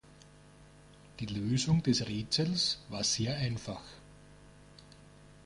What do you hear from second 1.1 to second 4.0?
Die Lösung des Rätsels war sehr einfach.